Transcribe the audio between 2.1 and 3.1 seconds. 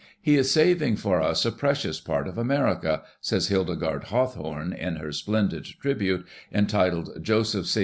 of America,"